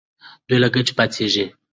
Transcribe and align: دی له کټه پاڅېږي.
دی 0.47 0.55
له 0.61 0.67
کټه 0.73 0.93
پاڅېږي. 0.97 1.45